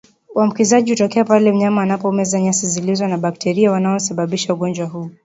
Uambukizaji 0.35 0.91
hutokea 0.91 1.25
pale 1.25 1.51
mnyama 1.51 1.81
anapomeza 1.81 2.41
nyasi 2.41 2.67
zilizo 2.67 3.07
na 3.07 3.17
bakteria 3.17 3.71
wanaosababisha 3.71 4.53
ugonjwa 4.53 4.87
huu 4.87 5.09